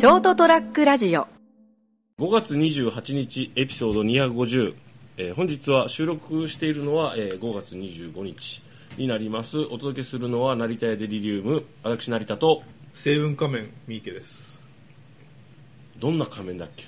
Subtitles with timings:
[0.00, 1.28] ショートトラックラジオ。
[2.18, 4.74] 5月28日エピソード250、
[5.18, 8.62] えー本日は収録しているのは、えー5月25日
[8.96, 9.58] になります。
[9.58, 11.66] お届けするのは成田屋デリリウム。
[11.82, 12.62] 私成田と
[12.94, 14.58] 星雲仮面三池です。
[15.98, 16.84] どんな仮面だっけ？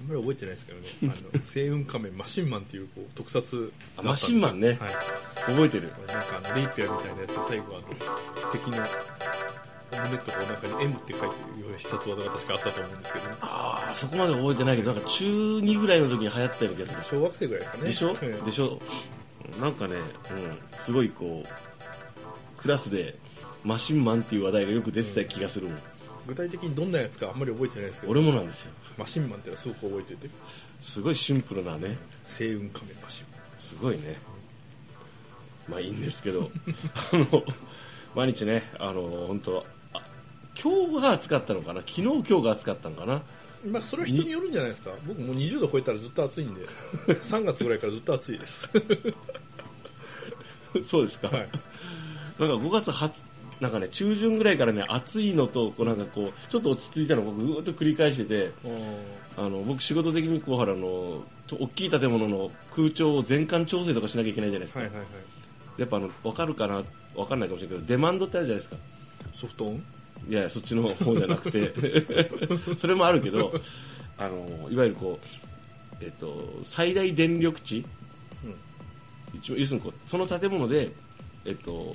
[0.00, 0.88] あんまり覚えてないですけどね。
[1.04, 4.70] あの星雲仮面マシンマンっていうこう特撮あマシンマンね。
[4.70, 4.78] はい。
[5.46, 5.92] 覚えてる。
[6.08, 8.78] なんかあのレイピアみたいなやつで最後あの敵の
[9.92, 15.24] オムネットかお腹に M って書いてるような必殺技が確かあったと思うんですけど、ああそこまで覚えてないけどなんか中
[15.58, 17.02] 2ぐらいの時に流行ったような気がする。
[17.04, 17.84] 小学生ぐらいかね。
[17.84, 18.80] でしょ、ええでしょ？
[19.60, 23.16] なんかね、うん、すごいこうクラスで
[23.62, 25.78] マシンマンっていう話題がよく出てた気がするもん、
[26.26, 28.12] 具体的にどんなやつかあんまり覚えてないですけど。
[28.12, 28.72] 俺もなんですよ。
[28.98, 30.34] マシンマンってのはすごく覚えてて。
[30.80, 31.96] すごいシンプルなね。
[32.24, 33.26] 星雲仮面マシン。
[33.32, 34.16] マンすごいね。
[35.68, 36.50] まあいいんですけど。
[37.12, 37.44] あの
[38.14, 39.64] 毎日ねあの本当あ
[40.62, 41.80] 今日が暑かったのかな？
[41.80, 43.22] 昨日今日が暑かったのかな？
[43.70, 44.90] まあそれは人によるんじゃないですか。
[45.06, 46.62] 僕もう20度超えたらずっと暑いんで。
[47.06, 48.68] 3月ぐらいからずっと暑いです。
[50.84, 51.48] そうですか、はい。
[52.38, 53.20] なんか5月初
[53.60, 58.52] なんかね中旬ぐらいからね暑いのとこうなんかこうちょっと落ち着いたのを僕ずーっと繰り返してて
[59.38, 65.80] あの僕仕事的にこうほらあのと大きい建物の空調を全館調整とかしなきゃいけないじゃないですか、はいはいはい。
[65.80, 66.82] やっぱあの分かるかな？
[67.14, 68.80] 分かんないかもしれないけどデマンドってあるじゃないですか。
[69.34, 69.82] ソフトオン？
[70.28, 71.72] いやそっちの方じゃなくて。
[72.76, 73.52] それもあるけど
[74.18, 77.84] あのいわゆるこう、えっと、最大電力値、
[79.34, 80.90] 一応要するにこうその建物で、
[81.44, 81.94] えっと、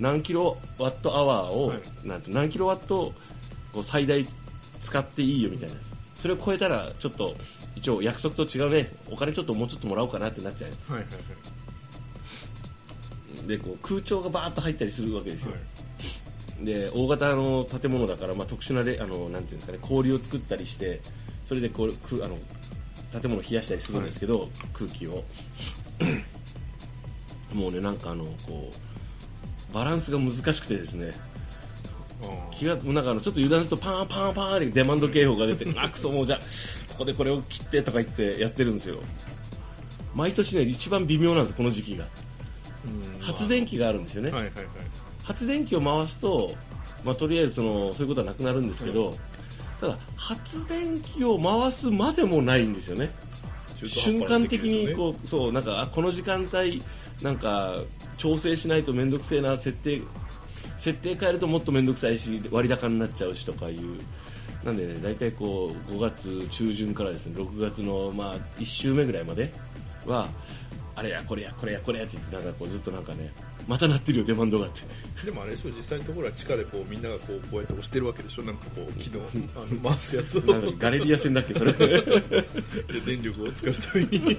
[0.00, 1.82] 何キロワットアワーを、はい。
[2.04, 3.12] なんて何キロワット
[3.72, 4.26] こう最大
[4.80, 5.74] 使っていいよみたいな
[6.20, 7.36] それを超えたらちょっと
[7.76, 8.92] 一応約束と違うね。
[9.10, 11.18] お金ちょっともうちょっともらおうかなってなっちゃうはいはいは
[13.44, 13.48] い。
[13.48, 15.60] でこう空調がバーッと入ったりするわけですよ、はい
[16.60, 21.00] で大型の建物だから、まあ、特殊なレあのなんていうんですかね氷を作ったりして
[21.46, 22.36] それでこうくあの
[23.12, 25.24] 建物を冷やしたりするんですけど、空気を。
[27.54, 31.14] もうねなんかあのこうバランスが難しくてですね
[32.22, 36.40] あ気がなんかあのちょっと油断するとパンパンパンってデマンド警報が出てあクソもうじゃあ
[36.90, 38.98] ここでこれを切ってとか言ってやってるんですよ。
[40.14, 42.04] 毎年ね一番微妙なんですこの時期が。
[42.84, 43.20] うん。
[43.20, 44.66] 発電機があるんですよね、はいはいはい
[45.28, 46.54] 発電機を回すと、
[47.04, 49.14] まあ、とりあえずそのそういうことはなくなるんですけど、
[49.78, 53.10] ただ発電機を回すまでもないんですよね。
[53.76, 56.82] 瞬間的にこうそうなんかあこの時間帯
[57.20, 57.74] なんか
[58.16, 60.00] 調整しないと面倒くせえな設定
[60.78, 64.00] 設定変えるともっと面倒くさいし割高になっちゃうしとかいう。
[64.64, 69.52] なんでね大体こう5月中旬からですね6月のまあ1週目ぐらいまで
[70.04, 70.28] は
[70.96, 73.30] あれやこれやこれやこれやって言ってなんかこうずっとなんかね
[73.68, 74.80] また鳴ってるよデマンドがあって。
[75.26, 79.20] でもあれでしょ実際のところは地下でこうみんながこうこうやって押してるわけでしょなんかこう機能
[79.56, 80.42] あの回すやつを。
[80.78, 81.86] ガレリア戦だっけそれで
[83.04, 84.38] 電力を使うために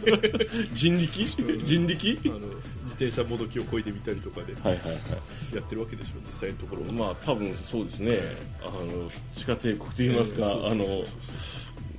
[0.73, 1.25] 人力
[1.63, 2.50] 人力あの自
[2.90, 8.19] 転車もどきをこいでみたりとかではいはいはいやってるわけでしょ実際のところは、まあ多分そうですね、
[8.61, 11.03] あの地下帝国といいますか、あの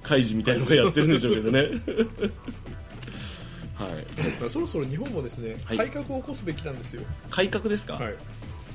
[0.02, 1.10] 開示みたいなのがやってるん。
[1.12, 1.70] でしょうけどね。
[4.48, 5.76] そろそろ日本もですね、はい。
[5.76, 8.14] 改革を起こすべきなんですよ、改革ですか、はい、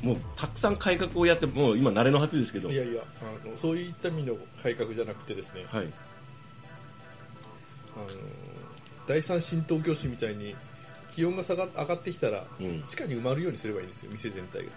[0.01, 5.87] もうたくさん改革をやって、もう今、慣れの果てですけど、いやいやあのそういった意味の改革じゃなくてですね、はい、
[7.95, 8.07] あの
[9.07, 10.55] 第三新東京市みたいに
[11.15, 12.83] 気温が下が上がってきたら、うん。
[12.83, 14.11] 地下に埋まるようにすればいいんですよ。
[14.11, 14.71] 店全体が。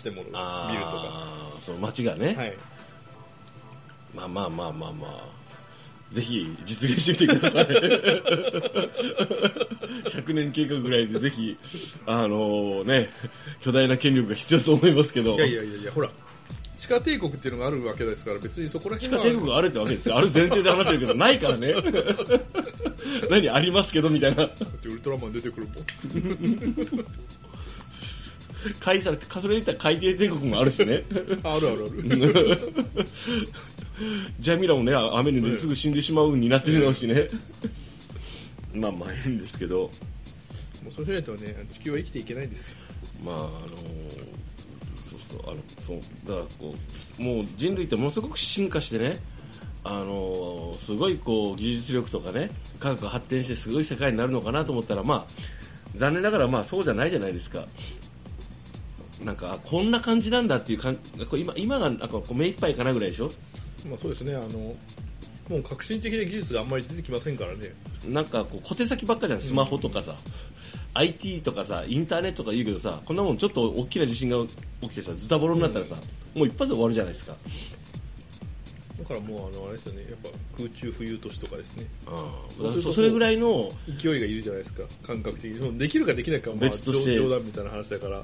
[0.00, 1.52] 建物ビルとか。
[1.60, 2.56] そう街がね、はい。
[4.14, 5.28] まあまあまあまあまあ、
[6.14, 7.64] ぜひ実現してみてください。
[10.14, 11.58] 100年計画ぐらいでぜひ、
[12.06, 13.10] あのね、
[13.60, 15.34] 巨大な権力が必要と思いますけど。
[15.34, 16.10] いやいやいやほら
[16.76, 20.16] 地下帝国っていうのがあるわけですから別にそこら地辺は下帝国があるってわけですよ。
[20.16, 21.74] ある前提で話してるけど、ないからね。
[23.30, 24.44] 何ありますけどみたいな。
[24.44, 24.50] ウ
[24.84, 27.04] ルトラマン出てくるもん
[28.80, 31.04] 会社って、それで言ったら海底帝国もあるしね。
[31.42, 32.72] あるあるある
[34.40, 37.28] ジャミラもね、雨にね、すぐ死んでしまうになってしまうしね。
[38.74, 39.90] まあまあいいんですけど、
[40.82, 42.76] もうそうしないとね地球は生きていけないんですよ。
[43.24, 43.48] まああの
[45.04, 46.74] そうそう、あの、そう、だからこ
[47.18, 49.20] う、もう人類ってものすごく進化してね、
[49.84, 52.50] あのすごいこう技術力とかね、
[52.80, 55.32] 科学が発展してすごい世界になるのかなと思ったら、まあ、
[55.96, 57.66] 残念ながらまあそうじゃないじゃないですか。
[59.22, 60.92] なんか、あこんな感じなんだっていうか
[61.36, 63.32] 今今がなんかこう目いっぱいかなぐらいでしょ
[63.84, 64.74] まあそうですねあの
[65.48, 67.74] もう革新的な技術があんまり出てきませんからね。
[68.08, 70.14] なんかこう小手先ばっかじゃん、スマホとかさ、
[70.94, 74.38] IT とかさ、インターネットとか言うけどさ、こんなもんちょっと大きな地震が
[74.80, 75.96] 起きてさ、ズタボロになったらさ、
[76.34, 77.36] もう一発で終わるじゃないですか。
[78.98, 81.86] だからもうあのあれですよねやっぱ空中浮遊都市とかですね。
[82.06, 83.70] あそうするとそそれぐらいの
[84.00, 84.84] 勢いがいるじゃないですか。
[85.02, 85.58] 感覚的に。
[85.58, 88.22] そのできるかできないかはまあ冗談みたいな話だから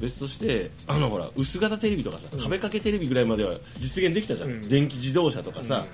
[0.00, 4.68] 別としてあのほら薄型テレビとかさ、壁掛けテレビぐらいまでは実現できたじゃん、うん。
[4.68, 5.84] 電気自動車とかさ、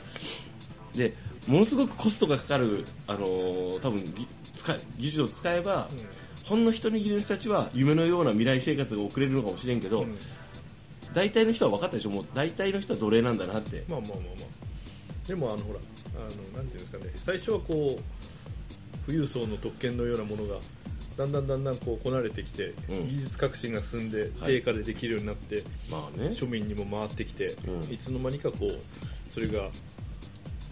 [0.94, 1.14] で
[1.46, 4.02] ものすごくコストがかかる、あのー多分
[4.98, 5.88] 技術を使えば、
[6.44, 10.18] ほんの一握りの人たちは夢のような未来生活が送れるのかもしれんけど、うん。
[11.12, 12.10] 大体の人は分かったでしょ。
[12.10, 13.84] もう大体の人は奴隷なんだなって。
[13.88, 15.28] まあまあまあまあ。
[15.28, 15.78] でもあのほら
[16.16, 17.12] あのなんていうんですかね。
[17.16, 20.56] 最初はこう富裕層の特権のようなものが
[21.16, 23.08] だんだんだんだんこうこなれてきて、うん。
[23.08, 24.52] 技術革新が進んではい。
[24.58, 26.28] 定価でできるようになって、まあね。
[26.28, 27.92] 庶民にも回ってきて、うん。
[27.92, 29.68] いつの間にかこうそれが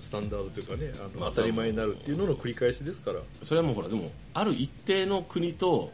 [0.00, 5.93] スタンダードというかねあの、まあ当たり前になるっていうのの繰り返しですから、それはもうほらでもある一定の国と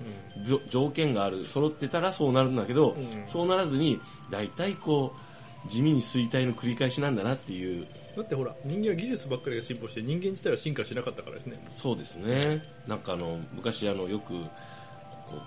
[0.71, 3.25] 条件がある揃ってたらそうなるんだけど、うん。
[3.27, 4.01] そうならずに
[4.31, 5.21] 大体こう
[5.69, 7.87] 地味に衰退の繰り返しなんだなっていう。
[8.17, 11.65] だってほら人間は技術ばっかりが進歩して人間自体は進化しなかったからですね。
[11.71, 12.63] そうですね。
[12.87, 14.39] なんかあの昔あのよくこ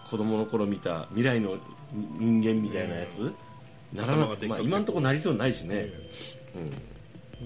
[0.07, 1.57] う子供の頃見た未来の
[2.18, 3.33] 人間みたいなやつ、
[3.91, 5.88] ならなくまあ、今のところなりそうにないしね、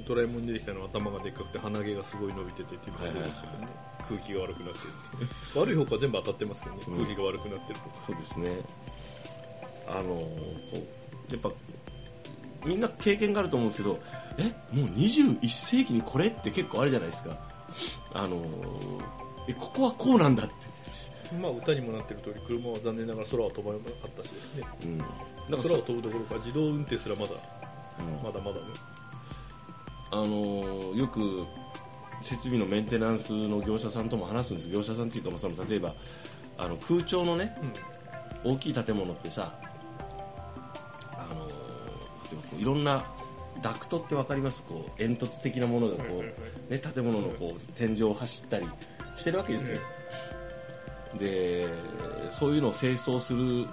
[0.08, 3.68] ドラえもんに出てきたのは頭がでっかくて鼻毛がすごい伸びててっていうのが出てましたけどね、
[4.08, 6.98] 空気が悪くなってるって悪い方向は全部当たってますけどね、うん。
[6.98, 7.90] 空気が悪くなってると。
[7.90, 8.50] かそうですね。
[9.88, 10.20] あの
[11.32, 11.50] やっぱ
[12.66, 14.00] みんな経験があると思うんですけど
[14.38, 14.44] え
[14.76, 17.38] もう21世紀にこれって結構あるじゃないですか。
[18.14, 18.42] あの
[19.48, 20.54] えここはこうなんだって。
[21.40, 24.64] まあ歌にもなってる通り車は残念ながら空は飛ばなかったしですね。
[24.84, 24.98] うん。
[24.98, 27.32] なんか空を飛ぶどころか自動運転すらまだ
[28.00, 28.24] うん。
[28.24, 28.96] まだまだね。
[30.12, 31.46] あのーよく
[32.22, 34.70] 設備のメンテナンスの業者さんとも話すんです。
[34.70, 35.94] 業者さんっていうか、まあ、その例えば
[36.58, 37.56] あの空調のね
[38.44, 39.75] 大きい建物ってさ、あのー
[42.30, 43.06] こういろんな
[43.62, 44.64] ダクトって分かります？
[44.64, 46.32] こう煙突的なものがこう、はいはいは
[46.70, 46.72] い。
[46.72, 48.68] ね、建物のこう天井を走ったり
[49.18, 49.80] してるわけですよ、
[51.20, 51.68] で
[52.32, 53.68] そういうのを清掃する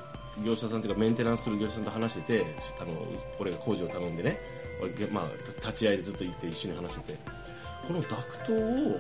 [0.45, 2.47] 業者さんというかメンテナンスする業者さんと話してて
[2.81, 2.93] あの
[3.39, 4.39] 俺が工事を頼んでね
[4.81, 5.25] 俺げまあ、
[5.61, 7.43] た立ち会いでずっと行って一緒に話してて。
[7.85, 8.97] このダクトを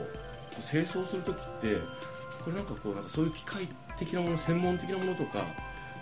[0.61, 1.77] 清掃するときって
[2.45, 5.45] これなんかこうなんかそういう機械的なもの専門的なものとか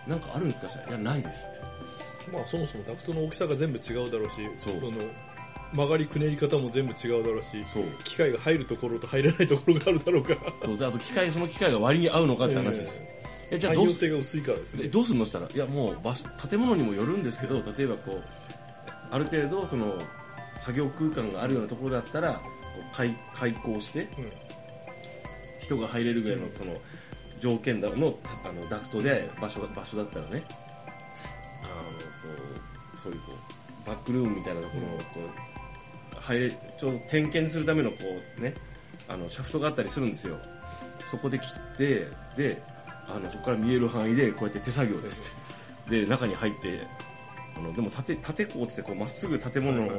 [0.09, 0.69] なんかあるんですか？
[0.89, 1.60] いやないですって
[2.33, 4.75] まあそもそもダクトの大きさが全部違うだろうしそう。
[4.75, 4.93] の
[5.73, 7.85] 曲がりくねり方も全部違うだろうしそう。
[8.05, 10.41] 機械が入るところと入らないところがあるだろうから。
[10.65, 10.79] そう。
[10.79, 13.01] であと機械その機械が割に合うのかって話です、
[13.51, 14.83] えじゃあどう性が薄いからですね。
[14.85, 18.23] でどうするのしたらいやもう場所建物にもよるんですけど例えばこう
[19.11, 19.95] ある程度その
[20.59, 22.41] 作業空間があるようなところだったら
[22.93, 24.51] 開開口してうん。
[25.61, 26.75] 人が入れるぐらいのその
[27.39, 30.43] 条件だのたあのダクトで場所が場所だったらね
[32.97, 33.33] そういうこ
[33.85, 34.87] うバックルームみたいなところ
[35.23, 35.33] をこ
[36.19, 37.97] う入れちょうど点検するためのこ
[38.39, 38.55] うね
[39.09, 40.37] あのシャフトがあったりするんですよ。
[41.11, 42.63] そこで切ってで
[43.09, 45.25] あのそこから見える範囲でこうやって手作業ですっ
[45.91, 46.05] て。
[46.05, 46.87] で中に入って
[47.57, 49.93] あのでも縦縦こうってこうまっすぐ建物の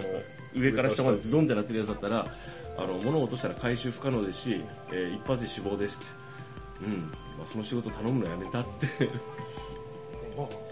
[0.55, 2.33] 上から下までズドンってなってるやつだったら
[2.77, 5.99] あの物を落としたら回収不可能ですし、えー一発で死亡です
[6.79, 7.01] って、うん。
[7.37, 9.09] まあ、その仕事頼むのやめたって。
[10.37, 10.70] ま あ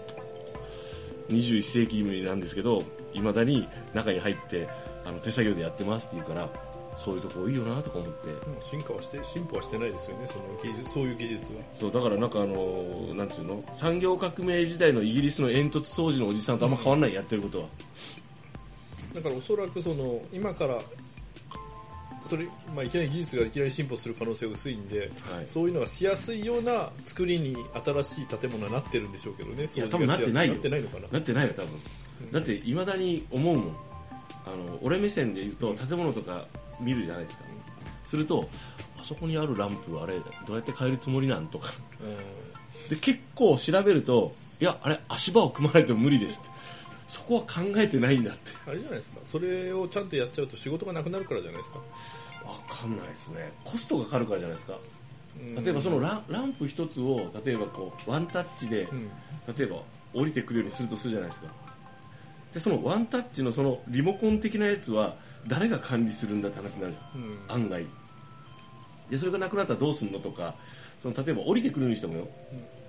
[1.30, 2.82] 21世紀なんですけど
[3.14, 4.68] いまだに中に入って
[5.04, 6.48] あの手作業でやってますって言うから
[6.96, 8.28] そういうとこ多いよなとか思って。
[8.60, 11.58] 進化はして進歩はしてないですよねその技術そういう技術は。
[11.74, 13.64] そうだからなんかあのなんていうの？
[13.74, 17.66] 産業革命時代のイギリスの煙突掃除のおじさんとあんま変わんない、やってることは。
[19.14, 20.78] だからおそらくその今から
[22.30, 25.10] それ、まあ、いきなり技術がいきなり進歩する可能性が薄いんで、はい。
[25.48, 30.54] そういうのがしやすいような作りに新しい建物はなってるんでしょうけどねいや多分なってないよ。
[30.54, 31.08] なってないのかな？
[31.10, 31.70] なってないよ多分。
[32.22, 32.32] うん。
[32.32, 33.76] だっていまだに思うもん。
[34.46, 36.46] あの俺目線で言うと建物とか
[36.80, 37.44] 見るじゃないですか。
[38.04, 38.48] すると
[38.98, 40.14] あそこにあるランプあれ
[40.46, 41.72] どうやって変えるつもりなんとか。
[42.88, 46.48] で結構調べるといやあれ足場を組まないと無理ですって
[47.10, 48.52] そこは考えてないんだって。
[48.68, 49.18] あれじゃないですか。
[49.26, 51.78] それをちゃんとやっちゃうと仕事がなくなるからじゃないですか。
[51.78, 51.84] わ
[52.68, 53.52] かんないですね。
[53.64, 54.78] コストがかかるからじゃないですか。
[55.36, 55.64] うん。
[55.64, 59.10] 例えばそのランランプ一つを例えばこうワンタッチで、うん。
[59.56, 59.82] 例えば
[60.14, 61.48] 降りてくるようにするとするじゃないですか。
[62.54, 65.16] でそのワンタッチのそのリモコン的なやつは
[65.48, 67.38] 誰が管理するんだって話になるうん。
[67.48, 67.86] 案外。
[69.10, 70.54] でそれがなくなったらどうすんのとか
[71.02, 72.28] その例えば降りてくるにしてもよ、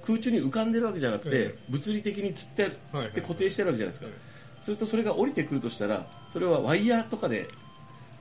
[0.03, 2.72] 空中に浮かんでるわけじゃなくて、え物理的につってはい
[3.05, 4.15] つって固定してるわけじゃないですか、はい
[4.62, 7.48] するとそれが降りてくるとしたらそれはワイヤーとかで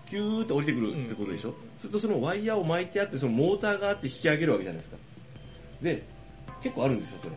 [0.08, 4.96] キューって降りてくるってことでしょ、するとそのワイヤーを巻いてあってそのモーターがあって引き上げるわけじゃないですか。
[5.82, 6.02] で
[6.62, 7.36] 結構あるんですよそれ。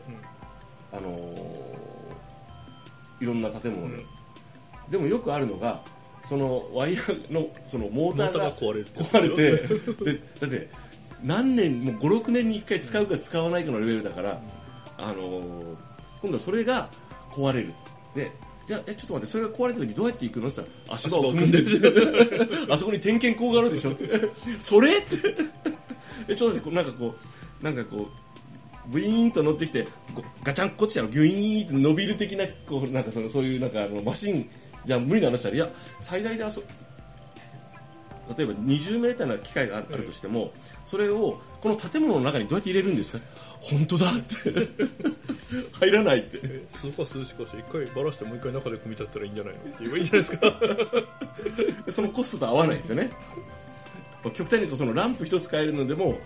[0.94, 1.84] あのー
[3.22, 4.04] いろんな建物で、
[4.90, 5.82] でもよくあるのが
[6.28, 9.62] そのワイヤーのそのモーターが壊れて
[10.04, 10.70] でだって
[11.24, 14.42] 何年もう56年に1回使うか使わないかのレベルだから、
[14.98, 15.76] あのー
[16.22, 16.90] 今度はそれが
[17.32, 17.74] 壊れる
[18.16, 18.32] で
[18.66, 20.48] じゃあえちょっと待ってそれが壊れた時どうやって行くの？
[20.48, 21.60] って言ったら足場を組んで
[22.74, 23.92] あそこに点検口があるでしょ。
[23.92, 24.06] っ て
[24.62, 25.00] それ？
[25.00, 25.18] って。
[26.30, 27.16] えちょっと待ってこうなんかこ
[27.62, 28.08] うなんかこ
[28.88, 29.84] うブイーンと乗ってきて
[30.16, 34.50] こうガチャンこっちやろギュイーンって伸びる的なこうなんかそのそういうなんかあのマシン
[34.86, 36.64] じゃ無理な話したらいや最大であそ
[38.38, 40.52] 例えば20メーターの機械があるとしても、
[40.86, 43.24] それをこの建物の中にどうやって入れるんですか？
[43.62, 44.70] 本当だって。
[45.80, 46.40] 入らないって。
[46.44, 50.60] え数か数しかし一回バラしてもう一回中で組み立てたらいいんじゃないのって言えばいいんじゃないですか。
[51.92, 53.12] そのコストと合わないんですよね。
[54.24, 56.18] まあ極端に言うとそのランプ一つ変えるのでも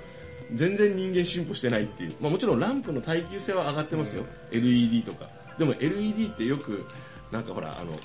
[0.53, 5.27] 全然人間進歩してないっていう、まあ、もちろんランプの耐久性は上がってますよ、LED とか。
[5.57, 6.85] でも LED ってよく
[7.31, 7.99] なんかほらあの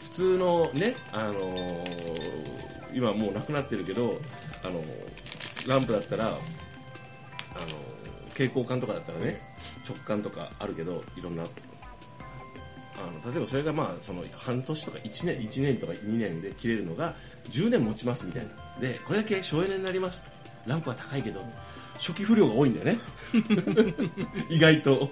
[0.00, 4.20] 普通のね、あのー今もうなくなってるけど、
[4.62, 4.84] あのー
[5.68, 6.42] ランプだったら、あのー
[8.32, 9.40] 蛍光管とかだったらね
[9.86, 11.44] 直感とかあるけどいろんな。
[12.94, 17.14] あの例えばそれがまあその半年とか1年 ,1 年とか2年で切れるのが
[17.50, 18.50] 10年持ちますみたいな。
[18.80, 20.22] でこれだけ省エネになります
[20.66, 21.42] ランプは高いけど
[21.94, 22.98] 初期不良が多いんだよね。
[24.48, 25.10] 意外と。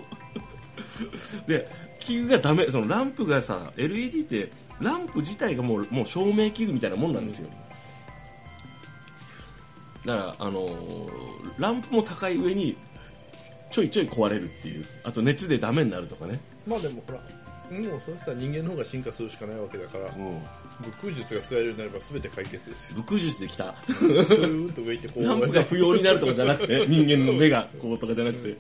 [1.46, 1.68] で
[1.98, 7.48] 器具がダメそのランプがさ LED ってランプ自体がもうもう照明器具みたいなもんなんですよ
[10.04, 11.10] だからあのー
[11.58, 12.76] ランプも高い上に
[13.70, 14.84] ちょいちょい壊れるっていう。
[15.04, 17.18] あと熱でダメになるとかね、まあでもほら
[17.70, 20.40] もうそうしたら人間の方が進化するしかないわけだからうん、
[20.80, 22.96] 武空術が使えるようになれば全て解決ですよ。
[22.96, 23.74] 武空術できた。
[23.86, 25.24] スーッと上行ってこう。
[25.24, 28.56] ランプが不要になるとかじゃなくて 人間の目がこうとかじゃなくて、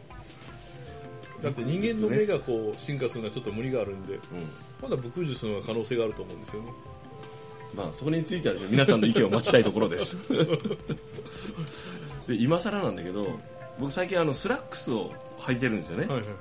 [1.42, 4.20] だって人間の目がこう進化するのはちょっと無理があるんでうん。
[4.80, 6.70] まだ武空術の方が可能性があると思うんですよね
[7.74, 10.16] まあ、そこについては、ね、皆さんの意見を待ちたいところです。
[12.26, 13.26] で今更なんだけど
[13.78, 16.36] 僕最近あのスラックスを履いてるんですよね、はいはいはい。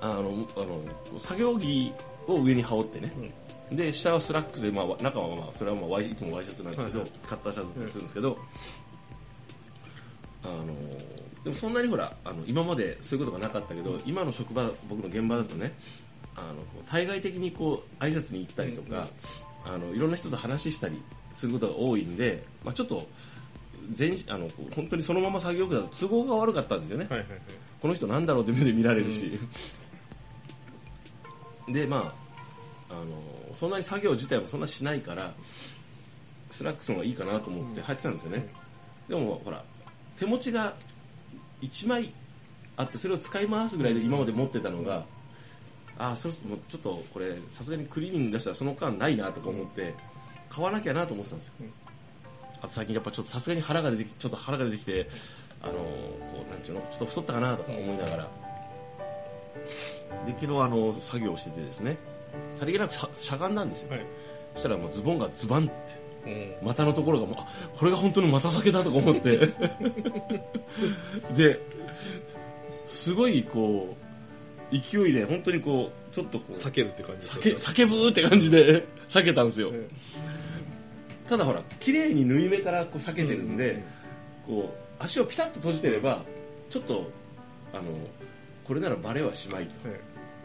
[0.00, 0.60] あのあ
[1.12, 1.92] の作業着
[2.26, 3.12] を上に羽織ってね、
[3.70, 8.38] で下はスラックスで、まあ、中は、まあ、それはまあワイいつもワイシャツなんですけど、はいカッターシャツするんですけど、
[10.44, 10.66] あの
[11.44, 15.72] でもそんなにほらあの今までそういうことがなかったけど、今の職場僕の現場だとね
[16.34, 19.08] あの対外的にこう挨拶に行ったりとか、
[19.66, 21.02] あのいろんな人と話したり
[21.34, 23.06] することが多いんで、まあ、ちょっと
[23.92, 27.38] 全あの本当にそのまま作業服だと都合が悪かったんですよね、はいはいはい。
[27.80, 29.38] この人なんだろうって目で見られるし、
[31.68, 32.14] でま
[32.88, 35.34] ああのそんなに作業自体もそんなしないから
[36.50, 38.48] スラックスの方がいいかなと思って履いてたんですよね、
[39.08, 39.64] でもほら
[40.16, 40.74] 手持ちが
[41.62, 42.12] 1枚
[42.76, 45.04] あってそれを使い回すぐらいで今まで持ってたのが、
[45.98, 49.94] ああそろそろもうちょっとこれさすがにクリーニング出したらその間ないなとか思って
[50.48, 51.54] 買わなきゃなと思ってたんですよ、
[52.60, 55.08] あと最近やっぱちょっとさすがに腹が出てきちょっと腹が出てきて
[55.62, 58.30] あのこうなんちゅうのちょっと太ったかなとか思いながら、
[60.26, 61.96] で昨日あの作業をしててですね
[62.52, 64.06] さりげなくしゃがんだんですよ、はい。
[64.54, 65.72] そしたらもうズボンがズバンって
[66.26, 66.66] うん。
[66.66, 69.38] 股のところがもうあこれが本当に股裂けだとか思って。
[71.36, 71.60] で
[72.86, 74.05] すごいこう
[74.72, 79.88] 勢いで本当にこうちょっとこう避けるって感じ叫叫ぶーって感じで 避けたんですよ、え
[81.28, 83.82] ただほら綺麗に縫い目からこう避けてるんで、
[84.46, 86.24] こう足をピタッと閉じてれば
[86.70, 87.10] ちょっと
[87.72, 87.82] あの
[88.64, 90.00] これならバレはしまいえ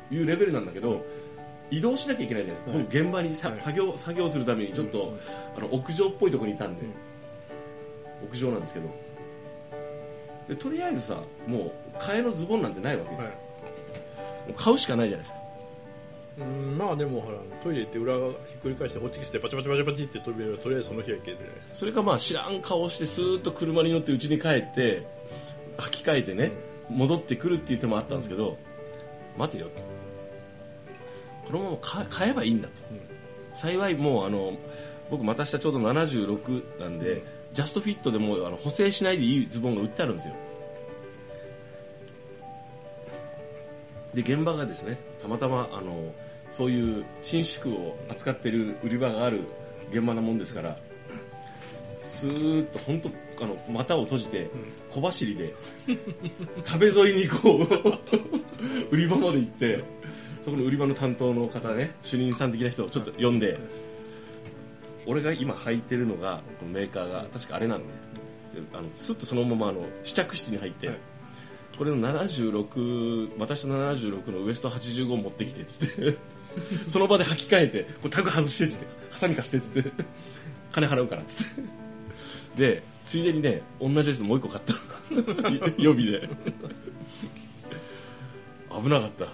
[0.10, 1.04] というレベルなんだけど
[1.72, 2.84] 移動しなきゃいけないじゃないですか、はい。
[2.84, 3.58] 僕現場にさ、はい。
[3.58, 5.18] 作業作業するためにちょっと、うん
[5.58, 8.28] あの屋上っぽいところにいたんで、うん。
[8.30, 9.12] 屋上なんですけど。
[10.50, 13.51] でとりあえずさもう替えのズボンなんてないわけですよ、はい
[14.52, 15.42] もう買うしかないじゃないですか。
[16.40, 21.76] うんまあでもほらトイレ行って裏がひっくり返してホッチキスでパチパチパチパチって飛びとりあえずその日はいけるじゃないですか。
[21.76, 25.06] それかまあ知らん顔してスーッと車に乗って家に帰って
[25.78, 26.52] 履き替えてね、
[26.90, 28.58] 戻ってくるっていう手もあったんですけど、
[29.38, 29.68] 待てよ
[31.46, 31.52] と。
[31.52, 32.74] このまま買買えばいいんだと、
[33.54, 34.58] 幸いもうあの
[35.10, 40.36] 僕股下ちょうど76なんで、ジャストフィットでもうあの補正しないでいいズボンが売ってあるんですよ
[44.14, 46.14] で現場がですねたまたまあの
[46.52, 49.42] そういう伸縮を扱ってる売り場がある
[49.92, 50.78] 現場なもんですから
[52.00, 53.10] スーッと本当
[53.44, 54.50] あの股を閉じて
[54.92, 55.54] 小走りで
[56.66, 58.42] 壁沿いにこう。
[58.92, 59.84] 売り場まで行って
[60.44, 63.58] そこの売り場の担当の方ね主任さん的な人をちょっと呼んで
[65.06, 67.86] 俺が今履いてるのがこのメーカーが確かあれなんで
[68.56, 70.98] であのスッとそのままあの試着室に入って、はい
[71.82, 76.16] これの76私の76のウエスト85持ってきてっつって
[76.88, 80.06] その場で履き替えて、こうタグ外してってって、ハサミ貸してって言って、
[80.72, 81.36] 金払うからってっ
[82.56, 82.74] て。
[82.74, 84.76] で、ついでにね、同じやつもう一個買った。
[85.82, 86.30] 予備で。
[88.70, 89.26] 危なかった。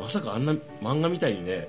[0.00, 1.68] まさかあんな漫画みたいにね、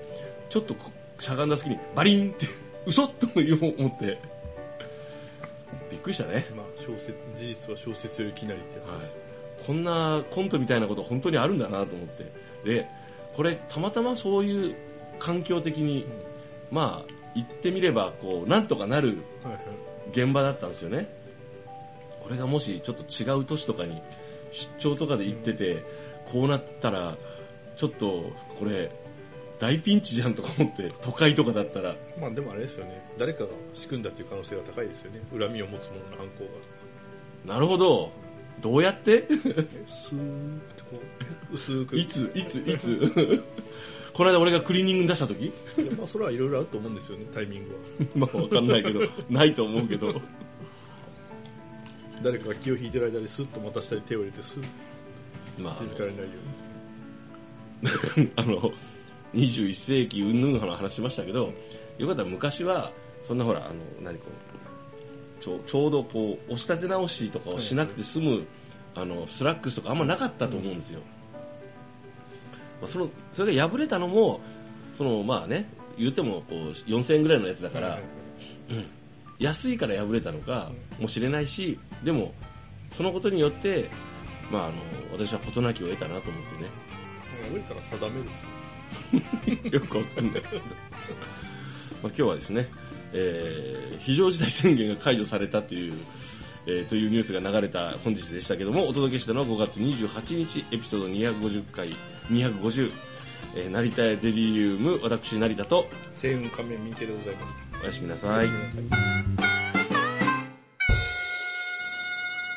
[0.50, 2.48] ちょっとこしゃがんだ隙にバリンって、
[2.86, 4.18] 嘘と思って、
[5.92, 6.46] びっくりしたね。
[6.56, 9.23] まあ小説事実は小説よりきなりってやつはい
[9.66, 12.32] こんなコントみたいなこと本当にあるんだなと思って。
[12.66, 12.88] で
[13.36, 14.76] これたまたまそういう
[15.20, 16.06] 環境的に、
[16.72, 19.18] まあ言ってみればこうなんとかなる
[20.12, 21.08] 現場だったんですよね。
[22.22, 24.02] これがもしちょっと違う都市とかに
[24.52, 25.84] 出張とかで行ってて、
[26.32, 27.18] こうなったら
[27.76, 28.92] ちょっとこれ
[29.60, 31.96] 大ピンチじゃんとか思って都会とかだったら。
[32.20, 33.04] まあでもあれですよね。
[33.18, 35.22] 誰かが仕組んだっていう可能性が高いですよね。
[35.32, 36.44] 恨みを持つ者の犯行
[37.48, 37.56] が。
[37.56, 38.12] なるほど
[38.62, 39.28] どうやって？
[39.28, 41.02] スーッとこ
[41.52, 41.98] う薄く。
[41.98, 42.32] いつ？
[42.36, 42.56] いつ？
[42.60, 43.44] いつ？
[44.14, 45.46] この間俺がクリーニングに出した時？
[45.46, 47.80] いやまあそれはいろいろあると思うんですよねタイミングは。
[48.16, 50.22] まあわかんないけどないと思うけど。
[52.24, 54.68] 誰かが気を引いてる間にスッとまた下に手を入れてスッと。
[55.62, 55.76] まあ。
[55.76, 56.28] 気づかれないよ
[58.38, 58.72] あの
[59.34, 61.52] 21世紀うんぬんの話しましたけど
[61.98, 62.92] よかったら昔は
[63.28, 64.32] そんなほらあの何こう
[65.44, 68.48] ちょちょうどこう押し立て直しとかをしなくて済む、
[68.96, 71.02] あのスラックスとかあんまなかったと思うんですよ、
[72.80, 74.40] まあ、そのそれが破れたのも
[74.98, 76.56] そのまあね言ってもこう
[76.90, 78.02] 4000円ぐらいのやつだうから、はい
[79.40, 82.34] 安いから破れたのかもしれないしでも
[82.92, 83.90] そのことによって、
[84.50, 84.74] まあ、あの
[85.12, 86.70] 私は事なきを得たなと思ってね。
[87.50, 88.32] 破れたら定めで
[89.60, 90.64] すよ よくわかんないですけど。
[90.66, 90.78] まあ
[92.04, 92.70] 今日はですね、
[93.14, 95.94] えー非常事態宣言が解除されたという、
[96.66, 101.96] えーというニュースが流れた本日でしたけども、お届けしたのは5月28日、エピソード250回、
[102.30, 102.92] 250、
[103.56, 108.48] えー成田屋デリリウム、私成田と、星雲仮面三池でございましたおやすみなさい。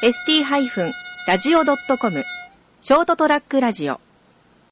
[0.02, 2.24] ST-radio.com
[2.82, 3.98] ショートトラックラジオ